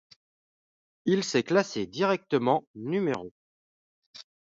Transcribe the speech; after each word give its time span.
Il 1.05 1.23
s'est 1.23 1.43
classé 1.43 1.85
directement 1.85 2.65
no. 2.73 3.31